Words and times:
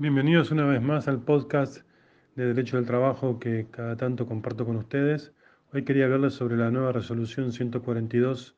Bienvenidos 0.00 0.52
una 0.52 0.64
vez 0.64 0.80
más 0.80 1.08
al 1.08 1.22
podcast 1.22 1.78
de 2.36 2.46
Derecho 2.46 2.76
del 2.76 2.86
Trabajo 2.86 3.40
que 3.40 3.66
cada 3.68 3.96
tanto 3.96 4.28
comparto 4.28 4.64
con 4.64 4.76
ustedes. 4.76 5.32
Hoy 5.72 5.82
quería 5.82 6.04
hablarles 6.04 6.34
sobre 6.34 6.56
la 6.56 6.70
nueva 6.70 6.92
resolución 6.92 7.50
142 7.50 8.54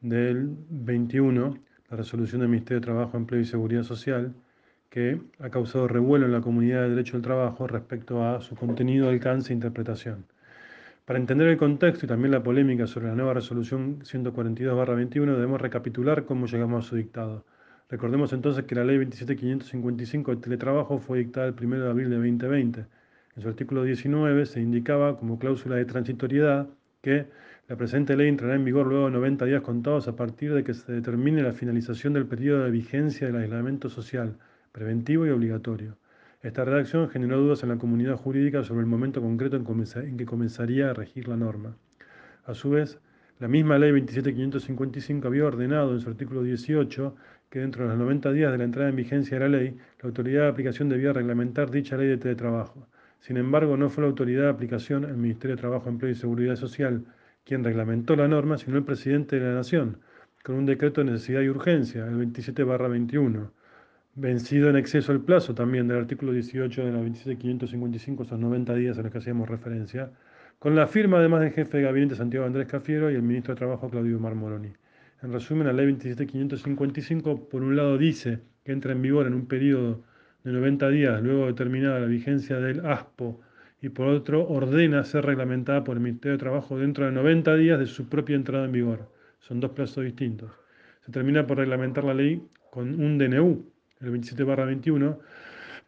del 0.00 0.48
21, 0.70 1.58
la 1.90 1.96
resolución 1.96 2.42
del 2.42 2.50
Ministerio 2.50 2.78
de 2.78 2.84
Trabajo, 2.84 3.16
Empleo 3.16 3.40
y 3.40 3.44
Seguridad 3.44 3.82
Social, 3.82 4.32
que 4.88 5.20
ha 5.40 5.50
causado 5.50 5.88
revuelo 5.88 6.26
en 6.26 6.30
la 6.30 6.40
comunidad 6.40 6.82
de 6.82 6.90
Derecho 6.90 7.14
del 7.14 7.22
Trabajo 7.22 7.66
respecto 7.66 8.24
a 8.24 8.40
su 8.40 8.54
contenido, 8.54 9.08
alcance 9.08 9.52
e 9.52 9.56
interpretación. 9.56 10.24
Para 11.04 11.18
entender 11.18 11.48
el 11.48 11.56
contexto 11.56 12.06
y 12.06 12.08
también 12.08 12.30
la 12.30 12.44
polémica 12.44 12.86
sobre 12.86 13.08
la 13.08 13.16
nueva 13.16 13.34
resolución 13.34 14.02
142-21, 14.02 15.34
debemos 15.34 15.60
recapitular 15.60 16.26
cómo 16.26 16.46
llegamos 16.46 16.86
a 16.86 16.88
su 16.88 16.94
dictado. 16.94 17.44
Recordemos 17.88 18.32
entonces 18.32 18.64
que 18.64 18.74
la 18.74 18.84
ley 18.84 18.96
27555 18.98 20.34
de 20.34 20.40
teletrabajo 20.40 20.98
fue 20.98 21.18
dictada 21.18 21.46
el 21.46 21.54
1 21.54 21.84
de 21.84 21.88
abril 21.88 22.10
de 22.10 22.16
2020. 22.16 22.86
En 23.36 23.42
su 23.42 23.48
artículo 23.48 23.84
19 23.84 24.46
se 24.46 24.60
indicaba 24.60 25.16
como 25.16 25.38
cláusula 25.38 25.76
de 25.76 25.84
transitoriedad 25.84 26.68
que 27.00 27.26
la 27.68 27.76
presente 27.76 28.16
ley 28.16 28.28
entrará 28.28 28.56
en 28.56 28.64
vigor 28.64 28.88
luego 28.88 29.06
de 29.06 29.12
90 29.12 29.44
días 29.44 29.62
contados 29.62 30.08
a 30.08 30.16
partir 30.16 30.52
de 30.52 30.64
que 30.64 30.74
se 30.74 30.90
determine 30.90 31.42
la 31.42 31.52
finalización 31.52 32.12
del 32.12 32.26
periodo 32.26 32.64
de 32.64 32.72
vigencia 32.72 33.28
del 33.28 33.36
aislamiento 33.36 33.88
social, 33.88 34.36
preventivo 34.72 35.24
y 35.24 35.30
obligatorio. 35.30 35.96
Esta 36.42 36.64
redacción 36.64 37.08
generó 37.08 37.38
dudas 37.38 37.62
en 37.62 37.68
la 37.68 37.78
comunidad 37.78 38.16
jurídica 38.16 38.64
sobre 38.64 38.80
el 38.80 38.86
momento 38.86 39.20
concreto 39.20 39.56
en 39.56 40.16
que 40.16 40.26
comenzaría 40.26 40.90
a 40.90 40.94
regir 40.94 41.28
la 41.28 41.36
norma. 41.36 41.76
A 42.44 42.54
su 42.54 42.70
vez, 42.70 42.98
la 43.38 43.48
misma 43.48 43.78
ley 43.78 43.90
27555 43.90 45.28
había 45.28 45.44
ordenado 45.44 45.92
en 45.92 46.00
su 46.00 46.08
artículo 46.08 46.42
18 46.42 47.14
que 47.50 47.60
dentro 47.60 47.84
de 47.84 47.90
los 47.90 47.98
90 47.98 48.32
días 48.32 48.52
de 48.52 48.58
la 48.58 48.64
entrada 48.64 48.88
en 48.88 48.96
vigencia 48.96 49.38
de 49.38 49.48
la 49.48 49.58
ley, 49.58 49.76
la 50.00 50.08
autoridad 50.08 50.42
de 50.42 50.48
aplicación 50.48 50.88
debía 50.88 51.12
reglamentar 51.12 51.70
dicha 51.70 51.96
ley 51.96 52.08
de 52.08 52.18
teletrabajo. 52.18 52.86
Sin 53.20 53.36
embargo, 53.36 53.76
no 53.76 53.90
fue 53.90 54.02
la 54.02 54.08
autoridad 54.08 54.42
de 54.42 54.50
aplicación, 54.50 55.04
el 55.04 55.16
Ministerio 55.16 55.56
de 55.56 55.60
Trabajo, 55.60 55.88
Empleo 55.88 56.10
y 56.10 56.14
Seguridad 56.14 56.56
Social, 56.56 57.04
quien 57.44 57.64
reglamentó 57.64 58.16
la 58.16 58.28
norma, 58.28 58.58
sino 58.58 58.76
el 58.76 58.84
presidente 58.84 59.38
de 59.38 59.46
la 59.46 59.54
Nación, 59.54 59.98
con 60.42 60.56
un 60.56 60.66
decreto 60.66 61.00
de 61.00 61.12
necesidad 61.12 61.40
y 61.40 61.48
urgencia, 61.48 62.06
el 62.06 62.16
27-21, 62.18 63.50
vencido 64.14 64.70
en 64.70 64.76
exceso 64.76 65.12
el 65.12 65.20
plazo 65.20 65.54
también 65.54 65.88
del 65.88 65.98
artículo 65.98 66.32
18 66.32 66.84
de 66.84 66.92
la 66.92 66.98
27555, 66.98 68.22
esos 68.22 68.38
90 68.38 68.74
días 68.74 68.98
a 68.98 69.02
los 69.02 69.12
que 69.12 69.18
hacíamos 69.18 69.48
referencia, 69.48 70.10
con 70.58 70.74
la 70.74 70.86
firma 70.86 71.18
además 71.18 71.40
del 71.40 71.52
jefe 71.52 71.78
de 71.78 71.84
gabinete 71.84 72.16
Santiago 72.16 72.46
Andrés 72.46 72.66
Cafiero 72.66 73.10
y 73.10 73.14
el 73.14 73.22
ministro 73.22 73.54
de 73.54 73.58
Trabajo 73.58 73.90
Claudio 73.90 74.18
Marmoroni. 74.18 74.72
En 75.26 75.32
resumen, 75.32 75.66
la 75.66 75.72
ley 75.72 75.86
27555 75.86 77.48
por 77.48 77.64
un 77.64 77.74
lado 77.74 77.98
dice 77.98 78.42
que 78.62 78.70
entra 78.70 78.92
en 78.92 79.02
vigor 79.02 79.26
en 79.26 79.34
un 79.34 79.46
periodo 79.46 80.04
de 80.44 80.52
90 80.52 80.88
días 80.90 81.20
luego 81.20 81.46
de 81.46 81.54
terminada 81.54 81.98
la 81.98 82.06
vigencia 82.06 82.60
del 82.60 82.86
ASPO 82.86 83.40
y 83.82 83.88
por 83.88 84.06
otro 84.06 84.46
ordena 84.46 85.02
ser 85.02 85.26
reglamentada 85.26 85.82
por 85.82 85.96
el 85.96 86.02
Ministerio 86.04 86.34
de 86.34 86.38
Trabajo 86.38 86.78
dentro 86.78 87.06
de 87.06 87.10
90 87.10 87.56
días 87.56 87.80
de 87.80 87.86
su 87.86 88.08
propia 88.08 88.36
entrada 88.36 88.66
en 88.66 88.70
vigor. 88.70 89.10
Son 89.40 89.58
dos 89.58 89.72
plazos 89.72 90.04
distintos. 90.04 90.52
Se 91.04 91.10
termina 91.10 91.44
por 91.44 91.58
reglamentar 91.58 92.04
la 92.04 92.14
ley 92.14 92.40
con 92.70 93.00
un 93.00 93.18
DNU, 93.18 93.68
el 94.02 94.10
27 94.10 94.44
21, 94.44 95.18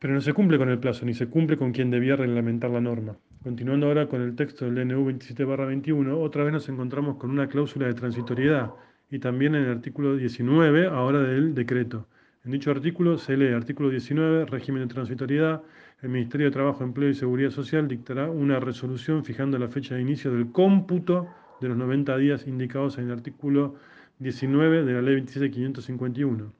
pero 0.00 0.14
no 0.14 0.20
se 0.20 0.32
cumple 0.32 0.58
con 0.58 0.68
el 0.68 0.80
plazo 0.80 1.06
ni 1.06 1.14
se 1.14 1.28
cumple 1.28 1.56
con 1.56 1.70
quien 1.70 1.92
debía 1.92 2.16
reglamentar 2.16 2.70
la 2.70 2.80
norma. 2.80 3.16
Continuando 3.44 3.86
ahora 3.86 4.08
con 4.08 4.20
el 4.20 4.34
texto 4.34 4.64
del 4.64 4.74
DNU 4.74 5.04
27 5.04 5.44
21, 5.44 6.18
otra 6.18 6.42
vez 6.42 6.52
nos 6.52 6.68
encontramos 6.68 7.18
con 7.18 7.30
una 7.30 7.46
cláusula 7.46 7.86
de 7.86 7.94
transitoriedad 7.94 8.72
y 9.10 9.18
también 9.18 9.54
en 9.54 9.64
el 9.64 9.70
artículo 9.70 10.16
19, 10.16 10.86
ahora 10.86 11.20
del 11.20 11.54
decreto. 11.54 12.06
En 12.44 12.52
dicho 12.52 12.70
artículo 12.70 13.18
se 13.18 13.36
lee 13.36 13.52
artículo 13.52 13.90
19, 13.90 14.46
régimen 14.46 14.86
de 14.86 14.94
transitoriedad. 14.94 15.62
El 16.02 16.10
Ministerio 16.10 16.46
de 16.46 16.52
Trabajo, 16.52 16.84
Empleo 16.84 17.10
y 17.10 17.14
Seguridad 17.14 17.50
Social 17.50 17.88
dictará 17.88 18.30
una 18.30 18.60
resolución 18.60 19.24
fijando 19.24 19.58
la 19.58 19.68
fecha 19.68 19.94
de 19.94 20.02
inicio 20.02 20.32
del 20.32 20.52
cómputo 20.52 21.28
de 21.60 21.68
los 21.68 21.76
90 21.76 22.16
días 22.18 22.46
indicados 22.46 22.98
en 22.98 23.06
el 23.06 23.12
artículo 23.12 23.74
19 24.18 24.84
de 24.84 24.92
la 24.92 25.02
Ley 25.02 25.16
27551. 25.16 26.52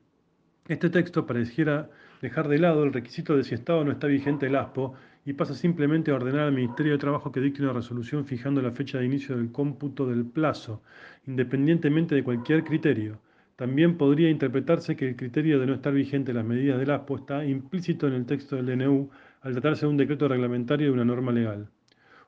Este 0.69 0.91
texto 0.91 1.27
pareciera 1.27 1.89
dejar 2.21 2.49
de 2.49 2.59
lado 2.59 2.84
el 2.84 2.93
requisito 2.93 3.37
de 3.37 3.45
si 3.45 3.55
Estado 3.55 3.84
no 3.84 3.93
está 3.93 4.06
vigente 4.06 4.47
el 4.47 4.56
ASPO 4.56 4.95
y 5.28 5.34
pasa 5.34 5.53
simplemente 5.53 6.11
a 6.11 6.15
ordenar 6.15 6.44
al 6.47 6.55
Ministerio 6.55 6.93
de 6.93 6.99
Trabajo 6.99 7.31
que 7.31 7.41
dicte 7.41 7.62
una 7.62 7.75
resolución 7.75 8.25
fijando 8.25 8.62
la 8.62 8.71
fecha 8.71 8.97
de 8.97 9.05
inicio 9.05 9.37
del 9.37 9.53
cómputo 9.53 10.06
del 10.06 10.25
plazo, 10.25 10.81
independientemente 11.27 12.15
de 12.15 12.25
cualquier 12.25 12.65
criterio. 12.65 13.19
También 13.55 13.99
podría 13.99 14.31
interpretarse 14.31 14.97
que 14.97 15.06
el 15.06 15.16
criterio 15.16 15.61
de 15.61 15.66
no 15.66 15.75
estar 15.75 15.93
vigente 15.93 16.33
las 16.33 16.47
medidas 16.47 16.78
del 16.78 16.91
ASPO 16.93 17.16
está 17.16 17.44
implícito 17.44 18.06
en 18.06 18.15
el 18.15 18.25
texto 18.25 18.56
del 18.56 18.65
DNU 18.65 19.11
al 19.43 19.53
tratarse 19.53 19.84
de 19.84 19.91
un 19.91 19.99
decreto 19.99 20.28
reglamentario 20.28 20.87
de 20.87 20.93
una 20.94 21.05
norma 21.05 21.31
legal. 21.31 21.69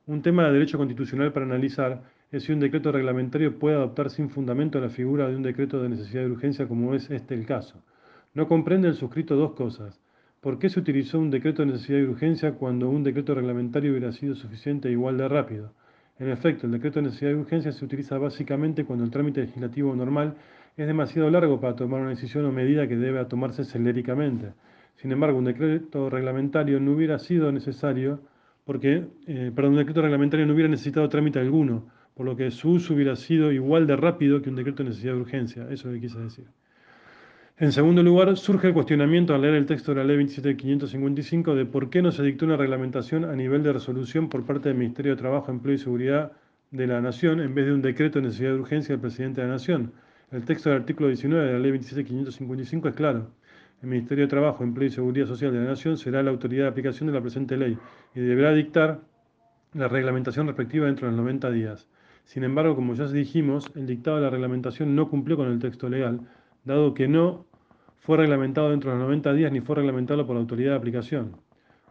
Un 0.05 0.21
tema 0.21 0.45
de 0.45 0.53
derecho 0.53 0.77
constitucional 0.77 1.33
para 1.33 1.47
analizar 1.47 2.03
es 2.31 2.43
si 2.43 2.53
un 2.53 2.61
decreto 2.61 2.93
reglamentario 2.93 3.59
puede 3.59 3.77
adoptar 3.77 4.11
sin 4.11 4.29
fundamento 4.29 4.79
la 4.79 4.91
figura 4.91 5.27
de 5.27 5.37
un 5.37 5.43
decreto 5.43 5.81
de 5.83 5.89
necesidad 5.89 6.25
de 6.25 6.33
urgencia 6.33 6.69
como 6.69 6.93
es 6.93 7.11
este 7.11 7.33
el 7.33 7.47
caso. 7.47 7.83
No 8.35 8.47
comprende 8.47 8.89
el 8.89 8.95
suscrito 8.95 9.37
dos 9.37 9.53
cosas. 9.53 10.03
¿Por 10.41 10.59
qué 10.59 10.71
se 10.71 10.81
utilizó 10.81 11.19
un 11.19 11.31
decreto 11.31 11.61
de 11.61 11.73
necesidad 11.73 11.99
y 11.99 12.05
urgencia 12.05 12.53
cuando 12.53 12.89
un 12.89 13.03
decreto 13.03 13.35
reglamentario 13.35 13.91
hubiera 13.91 14.11
sido 14.11 14.35
suficiente 14.35 14.89
e 14.89 14.93
igual 14.93 15.19
de 15.19 15.29
rápido? 15.29 15.75
En 16.19 16.31
efecto, 16.31 16.65
el 16.65 16.73
decreto 16.73 16.99
de 16.99 17.07
necesidad 17.07 17.33
y 17.33 17.35
urgencia 17.35 17.73
se 17.73 17.85
utiliza 17.85 18.17
básicamente 18.17 18.87
cuando 18.87 19.05
el 19.05 19.11
trámite 19.11 19.43
legislativo 19.43 19.95
normal 19.95 20.37
es 20.79 20.87
demasiado 20.87 21.29
largo 21.29 21.61
para 21.61 21.77
tomar 21.77 22.01
una 22.01 22.11
decisión 22.11 22.47
o 22.47 22.53
medida 22.53 22.89
que 22.89 22.97
debe 22.97 23.23
tomarse 23.27 23.65
celéricamente. 23.65 24.55
Sin 24.97 25.13
embargo, 25.13 25.39
un 25.39 25.45
decreto 25.45 26.09
reglamentario 26.09 26.81
no 26.81 26.93
hubiera 26.93 27.19
sido 27.19 27.53
necesario 27.53 28.23
porque, 28.65 29.09
eh, 29.27 29.53
un 29.55 29.77
decreto 29.77 30.01
reglamentario 30.01 30.47
no 30.47 30.55
hubiera 30.55 30.71
necesitado 30.71 31.07
trámite 31.11 31.39
alguno, 31.39 31.91
por 32.15 32.25
lo 32.25 32.35
que 32.35 32.51
su 32.51 32.71
uso 32.71 32.95
hubiera 32.95 33.15
sido 33.15 33.53
igual 33.53 33.87
de 33.87 33.97
rápido 33.97 34.41
que 34.41 34.49
un 34.49 34.57
decreto 34.57 34.83
de 34.85 34.89
necesidad 34.89 35.15
y 35.15 35.21
urgencia. 35.21 35.65
Eso 35.65 35.73
es 35.73 35.85
lo 35.85 35.93
que 35.93 36.01
quise 36.01 36.19
decir. 36.19 36.47
En 37.61 37.73
segundo 37.73 38.03
lugar, 38.03 38.35
surge 38.39 38.69
el 38.69 38.73
cuestionamiento 38.73 39.35
al 39.35 39.43
leer 39.43 39.53
el 39.53 39.67
texto 39.67 39.93
de 39.93 39.99
la 39.99 40.05
Ley 40.05 40.17
27555 40.17 41.55
de 41.55 41.67
por 41.67 41.91
qué 41.91 42.01
no 42.01 42.11
se 42.11 42.23
dictó 42.23 42.47
una 42.47 42.57
reglamentación 42.57 43.27
a 43.27 43.37
nivel 43.37 43.63
de 43.63 43.75
resolución 43.75 44.31
por 44.31 44.47
parte 44.47 44.71
del 44.71 44.79
Ministerio 44.79 45.15
de 45.15 45.21
Trabajo, 45.21 45.53
Empleo 45.53 45.75
y 45.75 45.79
Seguridad 45.79 46.33
de 46.71 46.87
la 46.87 47.03
Nación 47.03 47.39
en 47.39 47.55
vez 47.55 47.67
de 47.67 47.75
un 47.75 47.83
decreto 47.83 48.19
de 48.19 48.29
necesidad 48.29 48.53
de 48.53 48.61
urgencia 48.61 48.95
del 48.95 49.03
presidente 49.03 49.43
de 49.43 49.47
la 49.47 49.53
Nación. 49.53 49.93
El 50.33 50.47
texto 50.47 50.71
del 50.71 50.79
artículo 50.79 51.09
19 51.09 51.47
de 51.49 51.53
la 51.53 51.59
Ley 51.59 51.73
27555 51.73 52.89
es 52.89 52.95
claro. 52.95 53.31
El 53.83 53.91
Ministerio 53.91 54.25
de 54.25 54.31
Trabajo, 54.31 54.65
Empleo 54.65 54.89
y 54.89 54.91
Seguridad 54.91 55.27
Social 55.27 55.53
de 55.53 55.59
la 55.59 55.67
Nación 55.67 55.99
será 55.99 56.23
la 56.23 56.31
autoridad 56.31 56.63
de 56.63 56.71
aplicación 56.71 57.09
de 57.09 57.13
la 57.13 57.21
presente 57.21 57.59
ley 57.59 57.77
y 58.15 58.21
deberá 58.21 58.55
dictar 58.55 59.03
la 59.75 59.87
reglamentación 59.87 60.47
respectiva 60.47 60.87
dentro 60.87 61.09
de 61.09 61.13
los 61.13 61.21
90 61.21 61.51
días. 61.51 61.91
Sin 62.25 62.43
embargo, 62.43 62.75
como 62.75 62.95
ya 62.95 63.07
dijimos, 63.07 63.71
el 63.75 63.87
dictado 63.87 64.17
de 64.17 64.23
la 64.23 64.31
reglamentación 64.31 64.97
no 64.97 65.11
cumplió 65.11 65.37
con 65.37 65.53
el 65.53 65.59
texto 65.59 65.91
legal, 65.91 66.21
dado 66.65 66.95
que 66.95 67.07
no 67.07 67.50
fue 68.01 68.17
reglamentado 68.17 68.71
dentro 68.71 68.91
de 68.91 68.97
los 68.97 69.07
90 69.07 69.33
días 69.35 69.53
ni 69.53 69.61
fue 69.61 69.77
reglamentado 69.77 70.27
por 70.27 70.35
la 70.35 70.41
autoridad 70.41 70.73
de 70.73 70.77
aplicación. 70.79 71.37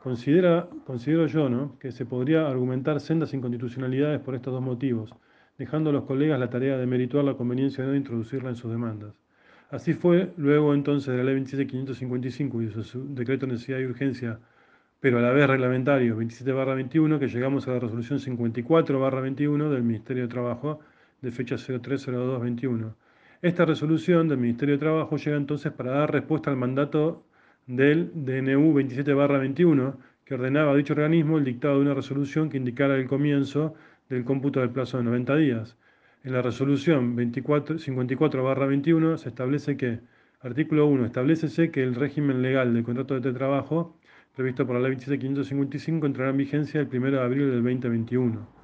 Considera, 0.02 0.68
considero 0.86 1.28
yo 1.28 1.50
¿no? 1.50 1.78
que 1.80 1.92
se 1.92 2.06
podría 2.06 2.48
argumentar 2.48 3.00
sendas 3.00 3.34
inconstitucionalidades 3.34 4.20
por 4.20 4.34
estos 4.34 4.54
dos 4.54 4.62
motivos, 4.62 5.14
dejando 5.58 5.92
a 5.92 5.94
los 5.94 6.06
colegas 6.06 6.40
la 6.40 6.50
tarea 6.50 6.78
de 6.78 6.88
merituar 6.88 7.26
la 7.26 7.36
conveniencia 7.36 7.84
de 7.84 7.92
no 7.92 7.96
introducirla 7.96 8.50
en 8.50 8.56
sus 8.56 8.72
demandas. 8.72 9.14
Así 9.70 9.94
fue 9.94 10.34
luego 10.38 10.74
entonces 10.74 11.12
de 11.12 11.18
la 11.18 11.26
ley 11.26 11.36
27555 11.36 12.62
y 12.62 12.84
su 12.84 13.14
decreto 13.14 13.46
de 13.46 13.52
necesidad 13.52 13.78
y 13.80 13.86
urgencia, 13.86 14.40
pero 15.00 15.20
a 15.20 15.22
la 15.22 15.32
vez 15.32 15.48
reglamentario 15.48 16.18
27-21, 16.18 17.20
que 17.20 17.28
llegamos 17.28 17.68
a 17.68 17.74
la 17.74 17.80
resolución 17.80 18.18
54-21 18.18 19.70
del 19.70 19.84
Ministerio 19.84 20.24
de 20.24 20.30
Trabajo 20.30 20.80
de 21.22 21.32
fecha 21.32 21.56
030221 21.58 22.96
esta 23.42 23.66
resolución 23.66 24.28
del 24.28 24.38
Ministerio 24.38 24.76
de 24.76 24.80
Trabajo 24.80 25.18
llega 25.18 25.38
entonces 25.38 25.72
para 25.72 25.92
dar 25.92 26.12
respuesta 26.12 26.50
al 26.50 26.58
mandato 26.58 27.24
del 27.68 28.12
DNU 28.14 28.74
27-21, 28.74 29.96
que 30.26 30.34
ordenaba 30.34 30.74
a 30.74 30.76
dicho 30.76 30.92
organismo 30.94 31.38
el 31.38 31.46
dictado 31.46 31.76
de 31.76 31.82
una 31.82 31.94
resolución 31.94 32.50
que 32.50 32.58
indicara 32.58 32.96
el 32.96 33.08
comienzo 33.08 33.76
del 34.10 34.26
cómputo 34.26 34.60
del 34.60 34.72
plazo 34.72 34.98
de 34.98 35.06
90 35.06 35.36
días. 35.38 35.78
En 36.24 36.34
la 36.34 36.42
resolución 36.42 37.16
54-21 37.16 39.18
se 39.18 39.30
establece 39.30 39.78
que, 39.78 40.00
artículo 40.42 40.88
1, 40.88 41.06
establecese 41.06 41.72
que 41.72 41.84
el 41.84 41.96
régimen 41.96 42.42
legal 42.42 42.74
del 42.74 42.84
contrato 42.84 43.18
de 43.20 43.32
trabajo 43.32 43.98
previsto 44.36 44.68
por 44.68 44.76
la 44.76 44.82
ley 44.82 44.96
27555 44.96 46.06
entrará 46.06 46.32
en 46.32 46.38
vigencia 46.38 46.82
el 46.82 46.88
1 46.88 47.12
de 47.12 47.22
abril 47.22 47.52
del 47.52 47.64
2021. 47.64 48.59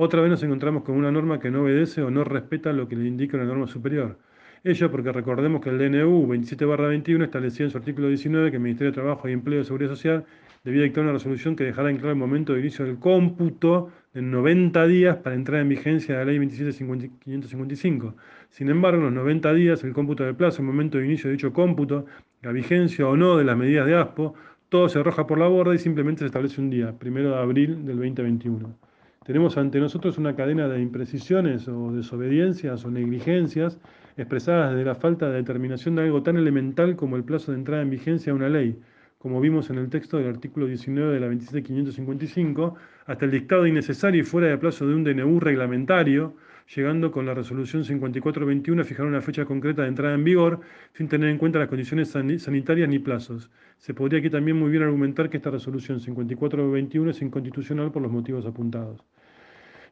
Otra 0.00 0.20
vez 0.20 0.30
nos 0.30 0.44
encontramos 0.44 0.84
con 0.84 0.94
una 0.94 1.10
norma 1.10 1.40
que 1.40 1.50
no 1.50 1.62
obedece 1.62 2.02
o 2.02 2.10
no 2.12 2.22
respeta 2.22 2.72
lo 2.72 2.86
que 2.86 2.94
le 2.94 3.08
indica 3.08 3.36
una 3.36 3.46
norma 3.46 3.66
superior. 3.66 4.16
Ello 4.62 4.92
porque 4.92 5.10
recordemos 5.10 5.60
que 5.60 5.70
el 5.70 5.78
DNU 5.78 6.24
27-21 6.28 7.24
establecía 7.24 7.66
en 7.66 7.72
su 7.72 7.78
artículo 7.78 8.06
19 8.06 8.52
que 8.52 8.58
el 8.58 8.62
Ministerio 8.62 8.92
de 8.92 8.94
Trabajo 8.94 9.28
y 9.28 9.32
Empleo 9.32 9.58
de 9.58 9.64
Seguridad 9.64 9.90
Social 9.90 10.24
debía 10.62 10.84
dictar 10.84 11.02
una 11.02 11.14
resolución 11.14 11.56
que 11.56 11.64
dejara 11.64 11.90
en 11.90 11.96
claro 11.96 12.12
el 12.12 12.16
momento 12.16 12.52
de 12.52 12.60
inicio 12.60 12.84
del 12.84 13.00
cómputo 13.00 13.90
de 14.14 14.22
90 14.22 14.86
días 14.86 15.16
para 15.16 15.34
entrar 15.34 15.62
en 15.62 15.68
vigencia 15.68 16.16
de 16.16 16.24
la 16.24 16.30
ley 16.30 16.38
27555. 16.38 18.14
Sin 18.50 18.70
embargo, 18.70 18.98
en 18.98 19.04
los 19.06 19.12
90 19.14 19.52
días, 19.54 19.82
el 19.82 19.94
cómputo 19.94 20.22
del 20.22 20.36
plazo, 20.36 20.62
el 20.62 20.68
momento 20.68 20.98
de 20.98 21.06
inicio 21.06 21.26
de 21.26 21.32
dicho 21.32 21.52
cómputo, 21.52 22.06
la 22.42 22.52
vigencia 22.52 23.08
o 23.08 23.16
no 23.16 23.36
de 23.36 23.42
las 23.42 23.56
medidas 23.56 23.84
de 23.84 23.96
ASPO, 23.96 24.34
todo 24.68 24.88
se 24.88 25.00
arroja 25.00 25.26
por 25.26 25.38
la 25.38 25.48
borda 25.48 25.74
y 25.74 25.78
simplemente 25.78 26.20
se 26.20 26.26
establece 26.26 26.60
un 26.60 26.70
día, 26.70 26.96
primero 26.96 27.30
de 27.30 27.36
abril 27.38 27.84
del 27.84 27.96
2021. 27.96 28.87
Tenemos 29.28 29.58
ante 29.58 29.78
nosotros 29.78 30.16
una 30.16 30.34
cadena 30.34 30.68
de 30.68 30.80
imprecisiones 30.80 31.68
o 31.68 31.92
desobediencias 31.92 32.82
o 32.86 32.90
negligencias 32.90 33.78
expresadas 34.16 34.70
desde 34.70 34.86
la 34.86 34.94
falta 34.94 35.28
de 35.28 35.36
determinación 35.36 35.96
de 35.96 36.04
algo 36.04 36.22
tan 36.22 36.38
elemental 36.38 36.96
como 36.96 37.16
el 37.16 37.24
plazo 37.24 37.52
de 37.52 37.58
entrada 37.58 37.82
en 37.82 37.90
vigencia 37.90 38.32
de 38.32 38.38
una 38.38 38.48
ley, 38.48 38.80
como 39.18 39.38
vimos 39.38 39.68
en 39.68 39.76
el 39.76 39.90
texto 39.90 40.16
del 40.16 40.28
artículo 40.28 40.66
19 40.66 41.12
de 41.12 41.20
la 41.20 41.26
27555, 41.26 42.76
hasta 43.04 43.26
el 43.26 43.30
dictado 43.30 43.66
innecesario 43.66 44.22
y 44.22 44.24
fuera 44.24 44.48
de 44.48 44.56
plazo 44.56 44.86
de 44.86 44.94
un 44.94 45.04
DNU 45.04 45.40
reglamentario, 45.40 46.34
llegando 46.74 47.10
con 47.10 47.26
la 47.26 47.34
resolución 47.34 47.84
5421 47.84 48.80
a 48.80 48.84
fijar 48.86 49.04
una 49.04 49.20
fecha 49.20 49.44
concreta 49.44 49.82
de 49.82 49.88
entrada 49.88 50.14
en 50.14 50.24
vigor, 50.24 50.60
sin 50.94 51.06
tener 51.06 51.28
en 51.28 51.36
cuenta 51.36 51.58
las 51.58 51.68
condiciones 51.68 52.08
sanitarias 52.08 52.88
ni 52.88 52.98
plazos. 52.98 53.50
Se 53.76 53.92
podría 53.92 54.20
aquí 54.20 54.30
también 54.30 54.58
muy 54.58 54.70
bien 54.70 54.84
argumentar 54.84 55.28
que 55.28 55.36
esta 55.36 55.50
resolución 55.50 56.00
5421 56.00 57.10
es 57.10 57.20
inconstitucional 57.20 57.92
por 57.92 58.00
los 58.00 58.10
motivos 58.10 58.46
apuntados. 58.46 59.04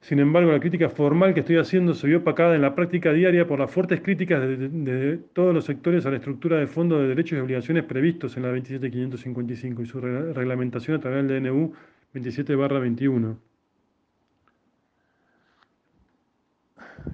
Sin 0.01 0.19
embargo, 0.19 0.53
la 0.53 0.61
crítica 0.61 0.89
formal 0.89 1.35
que 1.35 1.41
estoy 1.41 1.57
haciendo 1.57 1.95
se 1.95 2.07
vio 2.07 2.19
opacada 2.19 2.55
en 2.55 2.63
la 2.63 2.75
práctica 2.75 3.13
diaria 3.13 3.47
por 3.47 3.59
las 3.59 3.71
fuertes 3.71 4.01
críticas 4.01 4.41
de, 4.41 5.19
todos 5.33 5.55
los 5.55 5.65
sectores 5.65 6.07
a 6.07 6.11
la 6.11 6.17
estructura 6.17 6.59
de 6.59 6.67
fondo 6.67 7.01
de 7.01 7.09
derechos 7.09 7.39
y 7.39 7.41
obligaciones 7.41 7.85
previstos 7.85 8.37
en 8.37 8.43
la 8.43 8.51
27555 8.51 9.83
y 9.83 9.87
su 9.87 10.01
reglamentación 10.01 10.97
a 10.97 11.01
través 11.01 11.27
del 11.27 11.43
DNU 11.43 11.73
27-21. 12.15 13.37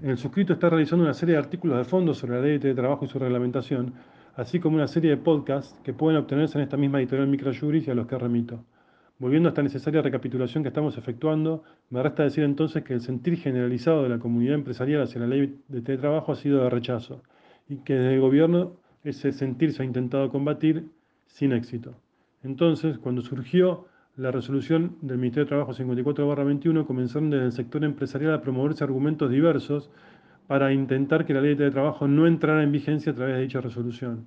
En 0.03 0.11
el 0.11 0.19
suscrito 0.19 0.55
está 0.55 0.71
realizando 0.71 1.05
una 1.05 1.15
serie 1.15 1.35
de 1.35 1.39
artículos 1.39 1.79
de 1.79 1.85
fondo 1.85 2.15
sobre 2.15 2.37
la 2.37 2.43
ley 2.43 2.59
de 2.59 2.75
trabajo 2.75 3.05
y 3.05 3.09
su 3.09 3.19
reglamentación, 3.19 3.95
así 4.35 4.59
como 4.59 4.77
una 4.77 4.89
serie 4.89 5.11
de 5.11 5.17
podcasts 5.19 5.79
que 5.85 5.93
pueden 5.93 6.19
obtenerse 6.19 6.59
en 6.59 6.65
esta 6.65 6.77
misma 6.77 6.99
editorial 6.99 7.29
Microjuris 7.29 7.87
y 7.87 7.91
a 7.91 7.95
los 7.95 8.07
que 8.07 8.19
remito. 8.19 8.65
Volviendo 9.19 9.49
a 9.49 9.51
esta 9.51 9.63
necesaria 9.63 10.03
recapitulación 10.03 10.63
que 10.63 10.69
estamos 10.69 10.99
efectuando, 10.99 11.63
me 11.91 12.03
resta 12.03 12.25
decir 12.25 12.45
entonces 12.45 12.83
que 12.83 12.95
el 12.95 13.01
sentir 13.01 13.37
generalizado 13.39 14.03
de 14.03 14.09
la 14.09 14.19
comunidad 14.19 14.55
empresarial 14.55 15.03
hacia 15.03 15.21
la 15.21 15.29
ley 15.29 15.59
de 15.69 15.83
teletrabajo 15.83 16.33
ha 16.33 16.37
sido 16.37 16.63
de 16.63 16.71
rechazo 16.71 17.23
y 17.69 17.77
que 17.79 17.95
desde 17.95 18.15
el 18.15 18.21
gobierno 18.21 18.77
ese 19.05 19.33
sentir 19.33 19.73
se 19.73 19.83
ha 19.83 19.87
intentado 19.87 20.29
combatir 20.31 20.89
sin 21.27 21.53
éxito. 21.53 21.95
Entonces, 22.43 22.99
cuando 22.99 23.23
surgió 23.23 23.87
la 24.17 24.31
resolución 24.31 24.97
del 25.01 25.19
Ministerio 25.19 25.45
de 25.45 25.49
Trabajo 25.49 25.73
54-21 25.73 26.87
comenzaron 26.87 27.31
desde 27.31 27.47
el 27.47 27.53
sector 27.53 27.85
empresarial 27.85 28.35
a 28.35 28.43
promoverse 28.43 28.85
argumentos 28.85 29.31
diversos 29.31 29.91
para 30.47 30.73
intentar 30.73 31.25
que 31.25 31.33
la 31.33 31.41
ley 31.41 31.55
de 31.55 31.71
trabajo 31.71 32.07
no 32.09 32.27
entrara 32.27 32.63
en 32.63 32.73
vigencia 32.73 33.13
a 33.13 33.15
través 33.15 33.37
de 33.37 33.43
dicha 33.43 33.61
resolución. 33.61 34.27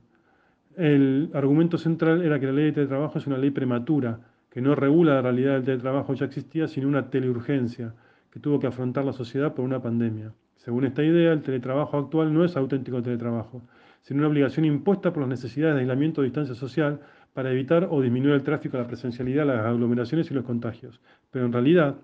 El 0.76 1.30
argumento 1.34 1.78
central 1.78 2.22
era 2.24 2.40
que 2.40 2.48
la 2.48 2.54
ley 2.54 2.72
de 2.72 2.88
trabajo 2.88 3.20
es 3.20 3.28
una 3.28 3.38
ley 3.38 3.52
prematura, 3.52 4.20
que 4.56 4.62
no 4.62 4.74
regula 4.74 5.16
la 5.16 5.22
realidad 5.22 5.56
del 5.56 5.64
teletrabajo 5.66 6.14
ya 6.14 6.28
existía, 6.28 6.70
sino 6.70 6.88
una 6.88 7.10
teleurgencia 7.10 7.94
que 8.32 8.40
tuvo 8.40 8.58
que 8.58 8.68
afrontar 8.68 9.04
la 9.04 9.12
sociedad 9.12 9.54
por 9.54 9.66
una 9.66 9.82
pandemia. 9.82 10.32
Según 10.56 10.86
esta 10.86 11.04
idea, 11.04 11.34
el 11.34 11.42
teletrabajo 11.42 11.98
actual 11.98 12.34
no 12.34 12.46
es 12.46 12.56
auténtico 12.56 13.02
teletrabajo, 13.04 13.64
sino 14.02 14.20
una 14.20 14.30
obligación 14.30 14.64
impuesta 14.64 15.12
por 15.12 15.24
las 15.24 15.30
necesidades 15.30 15.76
de 15.76 15.82
aislamiento 15.82 16.22
o 16.22 16.24
distancia 16.24 16.56
social 16.56 17.02
para 17.34 17.52
evitar 17.52 17.90
o 17.92 18.00
disminuir 18.00 18.34
el 18.34 18.44
tráfico, 18.44 18.78
la 18.78 18.88
presencialidad, 18.88 19.46
las 19.46 19.66
aglomeraciones 19.66 20.32
y 20.32 20.34
los 20.34 20.46
contagios. 20.46 21.02
Pero 21.32 21.48
en 21.48 21.52
realidad 21.52 21.98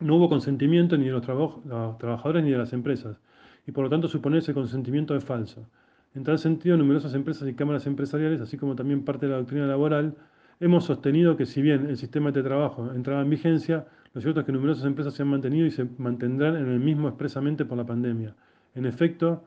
no 0.00 0.16
hubo 0.16 0.30
consentimiento 0.30 0.96
ni 0.96 1.04
de 1.04 1.10
los, 1.10 1.22
trabajadores 1.98 2.42
ni 2.42 2.52
de 2.52 2.56
las 2.56 2.72
empresas, 2.72 3.20
y 3.66 3.72
por 3.72 3.84
lo 3.84 3.90
tanto 3.90 4.08
suponer 4.08 4.38
ese 4.38 4.54
consentimiento 4.54 5.14
es 5.14 5.24
falso. 5.24 5.68
En 6.14 6.24
tal 6.24 6.38
sentido, 6.38 6.74
numerosas 6.78 7.12
empresas 7.12 7.46
y 7.50 7.52
cámaras 7.52 7.86
empresariales, 7.86 8.40
así 8.40 8.56
como 8.56 8.76
también 8.76 9.04
parte 9.04 9.26
de 9.26 9.32
la 9.32 9.38
doctrina 9.38 9.66
laboral, 9.66 10.14
hemos 10.62 10.84
sostenido 10.84 11.36
que 11.36 11.44
si 11.44 11.60
bien 11.60 11.88
el 11.90 11.96
sistema 11.96 12.30
de 12.30 12.42
trabajo 12.42 12.92
entraba 12.94 13.20
en 13.20 13.30
vigencia, 13.30 13.84
lo 14.14 14.20
cierto 14.20 14.40
es 14.40 14.46
que 14.46 14.52
numerosas 14.52 14.84
empresas 14.84 15.12
se 15.12 15.22
han 15.22 15.28
mantenido 15.28 15.66
y 15.66 15.72
se 15.72 15.86
mantendrán 15.98 16.56
en 16.56 16.68
el 16.68 16.78
mismo 16.78 17.08
expresamente 17.08 17.64
por 17.64 17.76
la 17.76 17.84
pandemia. 17.84 18.34
En 18.76 18.86
efecto, 18.86 19.42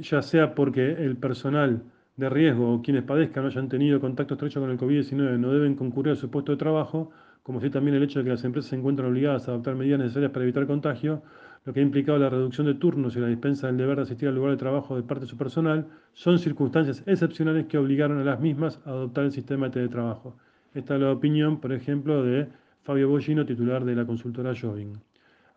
ya 0.00 0.22
sea 0.22 0.54
porque 0.54 0.92
el 0.92 1.16
personal 1.16 1.82
de 2.16 2.30
riesgo 2.30 2.72
o 2.72 2.82
quienes 2.82 3.04
padezcan 3.04 3.44
no 3.44 3.50
hayan 3.50 3.68
tenido 3.68 4.00
contacto 4.00 4.34
estrecho 4.34 4.60
con 4.60 4.70
el 4.70 4.78
COVID-19 4.78 5.38
no 5.38 5.52
deben 5.52 5.74
concurrir 5.74 6.14
a 6.14 6.16
su 6.16 6.30
puesto 6.30 6.52
de 6.52 6.58
trabajo, 6.58 7.10
como 7.42 7.60
si 7.60 7.68
también 7.68 7.96
el 7.96 8.02
hecho 8.02 8.20
de 8.20 8.24
que 8.24 8.30
las 8.30 8.44
empresas 8.44 8.70
se 8.70 8.76
encuentran 8.76 9.10
obligadas 9.10 9.48
a 9.48 9.52
adoptar 9.52 9.74
medidas 9.74 10.00
necesarias 10.00 10.32
para 10.32 10.44
evitar 10.44 10.66
contagio, 10.66 11.22
lo 11.68 11.74
que 11.74 11.80
ha 11.80 11.82
implicado 11.82 12.16
la 12.16 12.30
reducción 12.30 12.66
de 12.66 12.72
turnos 12.72 13.14
y 13.14 13.20
la 13.20 13.26
dispensa 13.26 13.66
del 13.66 13.76
deber 13.76 13.96
de 13.96 14.04
asistir 14.04 14.26
al 14.26 14.34
lugar 14.34 14.52
de 14.52 14.56
trabajo 14.56 14.96
de 14.96 15.02
parte 15.02 15.26
de 15.26 15.30
su 15.30 15.36
personal, 15.36 15.86
son 16.14 16.38
circunstancias 16.38 17.02
excepcionales 17.04 17.66
que 17.66 17.76
obligaron 17.76 18.18
a 18.20 18.24
las 18.24 18.40
mismas 18.40 18.80
a 18.86 18.88
adoptar 18.88 19.24
el 19.24 19.32
sistema 19.32 19.66
de 19.66 19.72
teletrabajo. 19.72 20.34
Esta 20.72 20.94
es 20.94 21.02
la 21.02 21.12
opinión, 21.12 21.60
por 21.60 21.74
ejemplo, 21.74 22.22
de 22.22 22.48
Fabio 22.84 23.10
Bollino, 23.10 23.44
titular 23.44 23.84
de 23.84 23.94
la 23.94 24.06
consultora 24.06 24.54
Joving. 24.58 24.94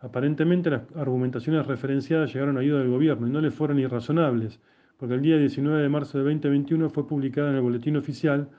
Aparentemente 0.00 0.68
las 0.68 0.82
argumentaciones 0.94 1.66
referenciadas 1.66 2.30
llegaron 2.30 2.58
a 2.58 2.60
ayuda 2.60 2.80
del 2.80 2.90
gobierno 2.90 3.26
y 3.26 3.30
no 3.30 3.40
le 3.40 3.50
fueron 3.50 3.78
irrazonables, 3.78 4.60
porque 4.98 5.14
el 5.14 5.22
día 5.22 5.38
19 5.38 5.80
de 5.80 5.88
marzo 5.88 6.18
de 6.18 6.24
2021 6.24 6.90
fue 6.90 7.06
publicada 7.06 7.48
en 7.48 7.56
el 7.56 7.62
Boletín 7.62 7.96
Oficial 7.96 8.50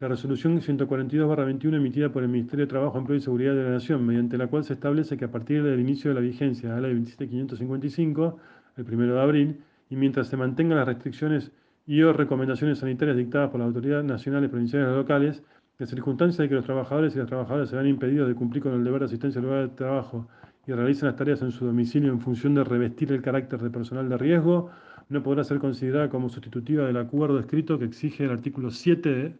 la 0.00 0.08
resolución 0.08 0.58
142-21 0.58 1.76
emitida 1.76 2.08
por 2.08 2.22
el 2.22 2.30
Ministerio 2.30 2.64
de 2.64 2.70
Trabajo, 2.70 2.96
Empleo 2.96 3.18
y 3.18 3.20
Seguridad 3.20 3.54
de 3.54 3.64
la 3.64 3.70
Nación, 3.72 4.04
mediante 4.06 4.38
la 4.38 4.46
cual 4.46 4.64
se 4.64 4.72
establece 4.72 5.18
que 5.18 5.26
a 5.26 5.30
partir 5.30 5.62
del 5.62 5.78
inicio 5.78 6.10
de 6.10 6.14
la 6.14 6.20
vigencia 6.22 6.70
de 6.70 6.80
la 6.80 6.88
ley 6.88 6.94
27555, 6.94 8.38
el 8.78 8.84
1 8.94 9.14
de 9.14 9.20
abril, 9.20 9.60
y 9.90 9.96
mientras 9.96 10.28
se 10.28 10.38
mantengan 10.38 10.78
las 10.78 10.88
restricciones 10.88 11.52
y 11.86 12.00
o 12.00 12.14
recomendaciones 12.14 12.78
sanitarias 12.78 13.18
dictadas 13.18 13.50
por 13.50 13.60
las 13.60 13.66
autoridades 13.66 14.06
nacionales, 14.06 14.48
provinciales 14.48 14.88
y 14.88 14.96
locales, 14.96 15.42
en 15.78 15.86
circunstancia 15.86 16.42
de 16.44 16.48
que 16.48 16.54
los 16.54 16.64
trabajadores 16.64 17.14
y 17.14 17.18
las 17.18 17.28
trabajadoras 17.28 17.68
se 17.68 17.76
vean 17.76 17.88
impedidos 17.88 18.26
de 18.26 18.34
cumplir 18.34 18.62
con 18.62 18.72
el 18.72 18.82
deber 18.82 19.00
de 19.00 19.06
asistencia 19.06 19.38
al 19.38 19.46
lugar 19.46 19.68
de 19.68 19.74
trabajo 19.74 20.28
y 20.66 20.72
realicen 20.72 21.08
las 21.08 21.16
tareas 21.16 21.42
en 21.42 21.50
su 21.50 21.66
domicilio 21.66 22.10
en 22.10 22.20
función 22.20 22.54
de 22.54 22.64
revestir 22.64 23.12
el 23.12 23.20
carácter 23.20 23.60
de 23.60 23.68
personal 23.68 24.08
de 24.08 24.16
riesgo, 24.16 24.70
no 25.10 25.22
podrá 25.22 25.44
ser 25.44 25.58
considerada 25.58 26.08
como 26.08 26.30
sustitutiva 26.30 26.86
del 26.86 26.96
acuerdo 26.96 27.38
escrito 27.38 27.78
que 27.78 27.84
exige 27.84 28.24
el 28.24 28.30
artículo 28.30 28.70
7 28.70 29.34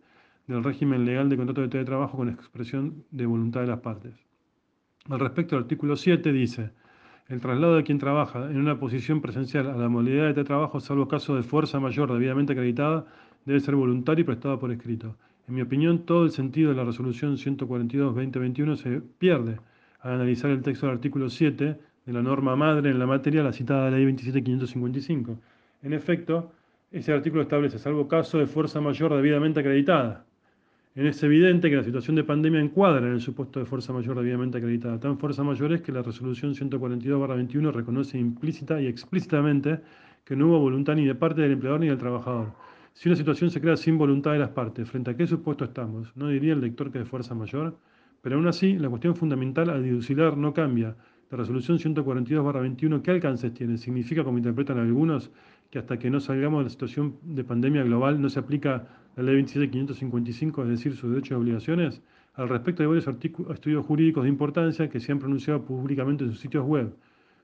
del 0.50 0.64
régimen 0.64 1.05
legal 1.05 1.29
de 1.29 1.37
contrato 1.37 1.61
de 1.61 1.69
teletrabajo 1.69 2.17
con 2.17 2.29
expresión 2.29 3.05
de 3.11 3.26
voluntad 3.26 3.61
de 3.61 3.69
las 3.69 3.81
partes. 3.81 4.14
Al 5.08 5.20
respecto, 5.20 5.56
el 5.56 5.62
artículo 5.62 5.97
7 5.97 6.32
dice, 6.32 6.70
el 7.29 7.41
traslado 7.41 7.76
de 7.76 7.85
quien 7.85 7.99
trabaja 7.99 8.50
en 8.50 8.58
una 8.58 8.79
posición 8.79 9.20
presencial 9.20 9.69
a 9.69 9.76
la 9.76 9.88
modalidad 9.88 10.26
de 10.26 10.35
teletrabajo, 10.35 10.81
salvo 10.81 11.08
caso 11.08 11.37
de 11.37 11.43
fuerza 11.43 11.79
mayor 11.81 12.12
debidamente 12.12 12.52
acreditada, 12.52 13.06
debe 13.44 13.61
ser 13.61 13.76
voluntario 13.76 14.23
y 14.23 14.26
prestado 14.26 14.58
por 14.58 14.73
escrito. 14.73 15.17
En 15.49 15.55
mi 15.55 15.62
opinión, 15.62 16.05
todo 16.05 16.25
el 16.25 16.31
sentido 16.31 16.70
de 16.70 16.76
la 16.76 16.85
resolución 16.85 17.37
142-2021 17.37 18.76
se 18.76 19.00
pierde 19.00 19.59
al 20.00 20.14
analizar 20.14 20.50
el 20.50 20.62
texto 20.62 20.87
del 20.87 20.97
artículo 20.97 21.30
7 21.30 21.78
de 22.07 22.12
la 22.12 22.23
norma 22.23 22.57
madre 22.57 22.90
en 22.90 22.99
la 22.99 23.07
materia, 23.07 23.42
la 23.42 23.52
citada 23.52 23.90
ley 23.90 24.04
27555 24.04 25.38
en 25.83 25.95
efecto, 25.95 26.52
ese 26.90 27.12
artículo 27.12 27.42
establece, 27.42 27.78
salvo 27.78 28.09
caso 28.09 28.38
de 28.38 28.47
fuerza 28.47 28.80
mayor 28.80 29.14
debidamente 29.14 29.61
acreditada. 29.61 30.26
Es 30.97 31.23
evidente 31.23 31.70
que 31.70 31.76
la 31.76 31.85
situación 31.85 32.16
de 32.16 32.25
pandemia 32.25 32.61
encuadra 32.61 33.06
en 33.06 33.12
el 33.12 33.20
supuesto 33.20 33.61
de 33.61 33.64
fuerza 33.64 33.92
mayor 33.92 34.16
debidamente 34.16 34.59
acreditada. 34.59 34.99
Tan 34.99 35.18
fuerza 35.18 35.44
mayor 35.44 35.73
es 35.73 35.82
que 35.82 35.92
la 35.92 36.02
resolución 36.02 36.52
142-21 36.52 37.73
reconoce 37.73 38.18
implícita 38.18 38.80
y 38.80 38.88
explícitamente 38.88 39.80
que 40.25 40.35
no 40.35 40.49
hubo 40.49 40.59
voluntad 40.59 40.97
ni 40.97 41.06
de 41.06 41.14
parte 41.14 41.42
del 41.42 41.52
empleador 41.52 41.78
ni 41.78 41.87
del 41.87 41.97
trabajador. 41.97 42.54
Si 42.92 43.09
una 43.09 43.14
situación 43.14 43.52
se 43.52 43.61
crea 43.61 43.76
sin 43.76 43.99
voluntad 43.99 44.32
de 44.32 44.40
las 44.40 44.49
partes, 44.49 44.90
¿frente 44.90 45.12
a 45.12 45.16
qué 45.16 45.28
supuesto 45.28 45.64
estamos? 45.64 46.11
¿No 46.16 46.26
diría 46.26 46.54
el 46.54 46.61
lector 46.61 46.90
que 46.90 46.99
de 46.99 47.04
fuerza 47.04 47.37
mayor? 47.37 47.78
Pero 48.20 48.35
aún 48.35 48.49
así, 48.49 48.76
la 48.76 48.88
cuestión 48.88 49.14
fundamental 49.14 49.70
al 49.70 49.85
dilucidar 49.85 50.37
no 50.37 50.52
cambia. 50.52 50.97
La 51.30 51.38
resolución 51.38 51.78
142-21, 51.78 53.00
¿qué 53.02 53.12
alcances 53.12 53.54
tiene? 53.54 53.78
¿Significa, 53.78 54.25
como 54.25 54.38
interpretan 54.38 54.78
algunos, 54.78 55.30
que 55.70 55.78
hasta 55.78 55.98
que 55.98 56.10
no 56.10 56.20
salgamos 56.20 56.60
de 56.60 56.64
la 56.64 56.70
situación 56.70 57.16
de 57.22 57.44
pandemia 57.44 57.84
global 57.84 58.20
no 58.20 58.28
se 58.28 58.40
aplica 58.40 58.88
la 59.16 59.22
ley 59.22 59.36
27555, 59.36 60.62
es 60.64 60.68
decir, 60.68 60.96
sus 60.96 61.10
derechos 61.10 61.30
y 61.30 61.34
obligaciones? 61.34 62.02
Al 62.34 62.48
respecto 62.48 62.82
hay 62.82 62.88
varios 62.88 63.06
estudios 63.06 63.86
jurídicos 63.86 64.24
de 64.24 64.28
importancia 64.28 64.88
que 64.88 65.00
se 65.00 65.12
han 65.12 65.18
pronunciado 65.18 65.64
públicamente 65.64 66.24
en 66.24 66.30
sus 66.30 66.40
sitios 66.40 66.66
web, 66.66 66.94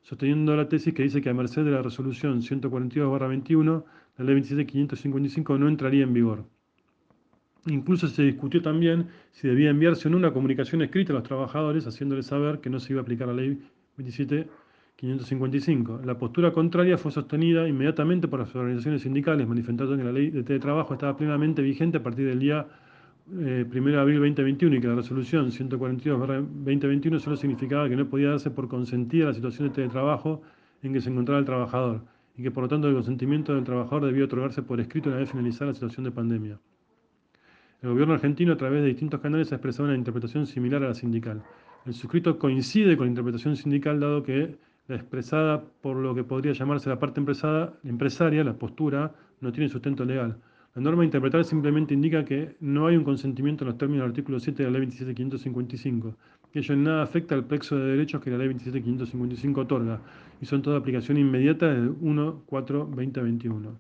sosteniendo 0.03 0.57
la 0.57 0.69
tesis 0.69 0.95
que 0.95 1.03
dice 1.03 1.21
que 1.21 1.31
a 1.31 1.35
merced 1.35 1.65
de 1.65 1.71
la 1.71 1.83
resolución 1.83 2.41
142-21, 2.41 3.85
la 4.19 4.25
ley 4.25 4.35
27555 4.37 5.59
no 5.59 5.69
entraría 5.69 6.05
en 6.05 6.13
vigor. 6.13 6.45
Incluso 7.67 8.07
se 8.07 8.23
discutió 8.23 8.63
también 8.63 9.09
si 9.33 9.49
debía 9.49 9.71
enviarse 9.71 10.07
o 10.07 10.11
no 10.11 10.17
una 10.17 10.33
comunicación 10.33 10.83
escrita 10.83 11.13
a 11.13 11.17
los 11.17 11.25
trabajadores 11.25 11.87
haciéndoles 11.87 12.27
saber 12.27 12.61
que 12.61 12.71
no 12.71 12.79
se 12.79 12.93
iba 12.93 13.01
a 13.01 13.03
aplicar 13.03 13.27
la 13.27 13.35
ley 13.35 13.61
27 13.97 14.49
555. 14.97 16.01
La 16.05 16.17
postura 16.17 16.53
contraria 16.53 16.97
fue 16.97 17.13
sostenida 17.13 17.69
inmediatamente 17.69 18.29
por 18.29 18.41
las 18.41 18.55
organizaciones 18.55 19.03
sindicales, 19.03 19.47
manifestando 19.47 19.97
que 19.97 20.05
la 20.05 20.13
ley 20.13 20.31
de 20.31 20.43
teletrabajo 20.43 20.95
estaba 20.95 21.17
plenamente 21.17 21.61
vigente 21.61 21.99
a 21.99 22.03
partir 22.03 22.27
del 22.27 22.39
día 22.39 22.67
1 23.31 23.41
eh, 23.41 23.65
de 23.65 23.99
abril 23.99 24.17
2021 24.21 24.77
y 24.77 24.81
que 24.81 24.87
la 24.89 24.95
resolución 24.95 25.51
142-2021 25.51 27.19
solo 27.19 27.37
significaba 27.37 27.89
que 27.89 27.97
no 27.97 28.07
podía 28.09 28.31
darse 28.31 28.51
por 28.51 28.69
consentida 28.69 29.27
la 29.27 29.35
situación 29.35 29.69
de 29.69 29.75
teletrabajo 29.75 30.41
en 30.83 30.93
que 30.95 31.01
se 31.01 31.11
encontraba 31.11 31.41
el 31.41 31.45
trabajador 31.45 32.03
y 32.39 32.43
que 32.43 32.51
por 32.51 32.63
lo 32.63 32.69
tanto 32.69 32.89
el 32.89 32.95
consentimiento 32.95 33.55
del 33.55 33.65
trabajador 33.65 34.07
debía 34.07 34.25
otorgarse 34.25 34.63
por 34.63 34.81
escrito 34.81 35.11
una 35.11 35.19
vez 35.19 35.31
finalizada 35.31 35.73
la 35.73 35.75
situación 35.75 36.05
de 36.05 36.11
pandemia. 36.11 36.59
El 37.83 37.91
gobierno 37.91 38.15
argentino, 38.15 38.55
a 38.55 38.57
través 38.57 38.83
de 38.83 38.89
distintos 38.89 39.21
canales, 39.21 39.53
ha 39.53 39.57
expresado 39.57 39.89
una 39.89 39.97
interpretación 39.97 40.47
similar 40.47 40.83
a 40.83 40.89
la 40.89 40.95
sindical. 40.95 41.43
El 41.85 41.95
suscrito 41.95 42.39
coincide 42.39 42.97
con 42.97 43.07
la 43.07 43.11
interpretación 43.11 43.57
sindical, 43.57 44.01
dado 44.01 44.23
que 44.23 44.57
expresada 44.95 45.65
por 45.81 45.97
lo 45.97 46.15
que 46.15 46.25
podría 46.25 46.53
llamarse 46.53 46.89
la 46.89 46.99
parte 46.99 47.21
empresaria, 47.21 48.45
la 48.45 48.55
postura, 48.55 49.15
no 49.41 49.53
tiene 49.53 49.69
sustento 49.69 50.05
legal. 50.05 50.37
La 50.75 50.83
norma 50.83 51.05
interpretada 51.05 51.43
simplemente 51.43 51.95
indica 51.95 52.25
que 52.25 52.57
no 52.61 52.87
hay 52.87 52.97
un 52.97 53.05
consentimiento 53.05 53.65
en 53.65 53.69
los 53.69 53.79
términos 53.79 54.05
del 54.05 54.11
artículo 54.11 54.39
7 54.39 54.63
de 54.63 54.71
la 54.71 54.79
ley 54.79 54.87
27555, 54.87 56.15
que 56.53 56.59
ello 56.59 56.75
en 56.75 56.85
nada 56.85 57.03
afecta 57.03 57.35
al 57.35 57.45
plexo 57.45 57.77
de 57.77 57.93
derechos 57.93 58.21
que 58.21 58.31
la 58.31 58.39
ley 58.39 58.49
27555 58.49 59.61
otorga, 59.61 60.01
y 60.41 60.47
son 60.47 60.63
toda 60.63 60.79
aplicación 60.79 61.17
inmediata 61.17 61.67
del 61.73 61.91
1-4-2021. 61.99 63.79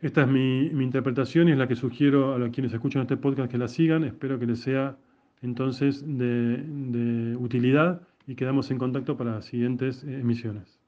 Esta 0.00 0.22
es 0.22 0.28
mi, 0.28 0.66
interpretación 0.66 1.48
y 1.48 1.52
es 1.52 1.58
la 1.58 1.68
que 1.68 1.76
sugiero 1.76 2.34
a 2.34 2.50
quienes 2.50 2.72
escuchan 2.72 3.02
este 3.02 3.16
podcast 3.16 3.50
que 3.50 3.58
la 3.58 3.68
sigan. 3.68 4.02
Espero 4.02 4.40
que 4.40 4.46
les 4.46 4.58
sea 4.58 4.96
entonces 5.42 6.04
de 6.04 7.36
utilidad 7.38 8.02
y 8.26 8.34
quedamos 8.34 8.70
en 8.70 8.78
contacto 8.78 9.16
para 9.16 9.32
las 9.36 9.46
siguientes 9.46 10.04
emisiones. 10.04 10.81